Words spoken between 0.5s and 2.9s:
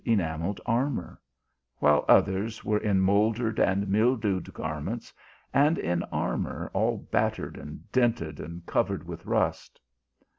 armour; while others were